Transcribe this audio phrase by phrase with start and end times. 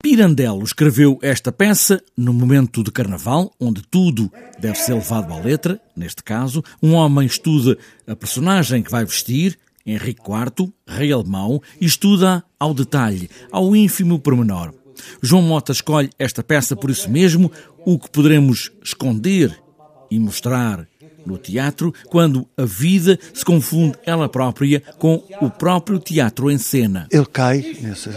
[0.00, 5.80] Pirandello escreveu esta peça no momento de carnaval, onde tudo deve ser levado à letra.
[5.96, 7.76] Neste caso, um homem estuda
[8.06, 14.20] a personagem que vai vestir, Henrique IV, rei alemão, e estuda ao detalhe, ao ínfimo
[14.20, 14.72] pormenor.
[15.20, 17.50] João Mota escolhe esta peça por isso mesmo,
[17.84, 19.60] o que poderemos esconder
[20.08, 20.86] e mostrar
[21.26, 27.08] no teatro quando a vida se confunde ela própria com o próprio teatro em cena.
[27.10, 28.12] Ele cai nessa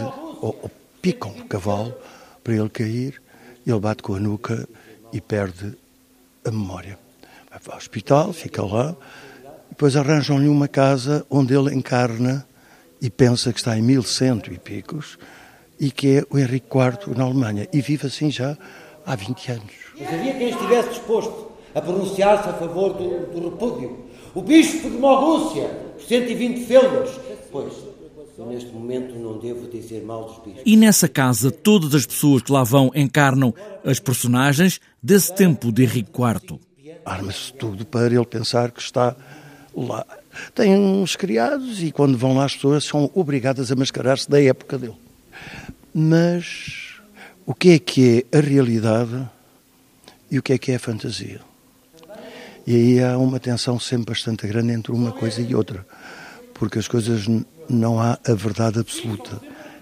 [1.02, 1.92] picam o cavalo
[2.42, 3.20] para ele cair,
[3.66, 4.68] ele bate com a nuca
[5.12, 5.76] e perde
[6.44, 6.98] a memória.
[7.50, 8.96] Vai para o hospital, fica lá,
[9.68, 12.46] depois arranjam-lhe uma casa onde ele encarna
[13.00, 15.18] e pensa que está em 1100 e picos
[15.78, 18.56] e que é o Henrique IV na Alemanha e vive assim já
[19.04, 19.72] há 20 anos.
[19.98, 23.98] Mas havia quem estivesse disposto a pronunciar-se a favor do, do repúdio.
[24.34, 27.10] O bispo de Mogúcia, por 120 feldas.
[27.50, 27.72] Pois,
[28.38, 30.62] eu neste momento não devo dizer mal dos bichos.
[30.64, 33.54] E nessa casa, todas as pessoas que lá vão encarnam
[33.84, 36.58] as personagens desse tempo de Henrique IV.
[37.04, 39.14] Arma-se tudo para ele pensar que está
[39.76, 40.06] lá.
[40.54, 44.78] Tem uns criados e quando vão lá as pessoas são obrigadas a mascarar-se da época
[44.78, 44.96] dele.
[45.92, 46.96] Mas
[47.44, 49.28] o que é que é a realidade
[50.30, 51.40] e o que é que é a fantasia?
[52.66, 55.84] E aí há uma tensão sempre bastante grande entre uma coisa e outra,
[56.54, 57.26] porque as coisas
[57.68, 59.40] não há a verdade absoluta.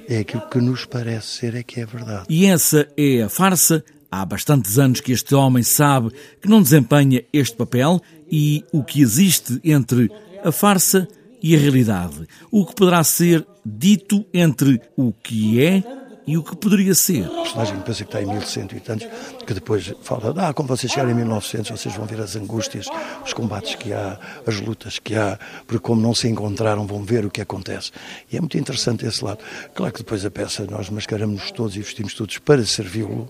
[0.09, 2.25] É aquilo que nos parece ser é que é verdade.
[2.29, 3.85] E essa é a farsa.
[4.11, 6.11] Há bastantes anos que este homem sabe
[6.43, 8.01] que não desempenha este papel
[8.31, 10.11] e o que existe entre
[10.45, 11.07] a farsa
[11.41, 12.27] e a realidade.
[12.51, 15.85] O que poderá ser dito entre o que é
[16.31, 17.27] e o que poderia ser.
[17.27, 19.09] O personagem que pensa que está em 1100 e tantos,
[19.45, 22.87] que depois fala, ah, quando vocês chegarem em 1900, vocês vão ver as angústias,
[23.27, 27.27] os combates que há, as lutas que há, porque como não se encontraram, vão ver
[27.27, 27.91] o que acontece.
[28.31, 29.41] E é muito interessante esse lado.
[29.75, 33.29] Claro que depois a peça, nós mascaramos todos e vestimos todos para servi-lo,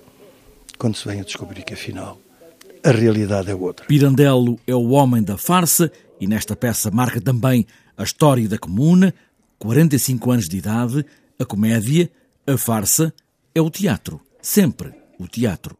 [0.76, 2.18] quando se vem a descobrir que afinal
[2.84, 3.86] a realidade é outra.
[3.86, 9.14] Pirandello é o homem da farsa e nesta peça marca também a história da comuna,
[9.58, 11.04] 45 anos de idade,
[11.38, 12.10] a comédia,
[12.50, 13.14] a farsa
[13.54, 14.20] é o teatro.
[14.42, 15.76] Sempre o teatro.